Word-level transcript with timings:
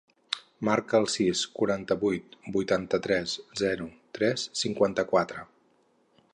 Marca 0.69 1.01
el 1.01 1.03
sis, 1.15 1.41
quaranta-vuit, 1.59 2.33
vuitanta-tres, 2.57 3.37
zero, 3.63 3.89
tres, 4.19 4.49
cinquanta-quatre. 4.63 5.49